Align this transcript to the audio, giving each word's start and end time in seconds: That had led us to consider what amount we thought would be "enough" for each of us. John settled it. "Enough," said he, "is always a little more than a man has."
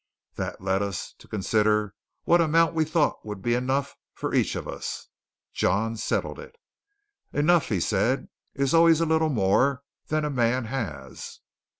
That 0.33 0.53
had 0.57 0.61
led 0.65 0.81
us 0.81 1.13
to 1.19 1.27
consider 1.27 1.93
what 2.23 2.41
amount 2.41 2.73
we 2.73 2.85
thought 2.85 3.23
would 3.23 3.43
be 3.43 3.53
"enough" 3.53 3.95
for 4.15 4.33
each 4.33 4.55
of 4.55 4.67
us. 4.67 5.09
John 5.53 5.95
settled 5.95 6.39
it. 6.39 6.55
"Enough," 7.31 7.67
said 7.83 8.27
he, 8.55 8.63
"is 8.63 8.73
always 8.73 8.99
a 8.99 9.05
little 9.05 9.29
more 9.29 9.83
than 10.07 10.25
a 10.25 10.31
man 10.31 10.65
has." 10.65 11.41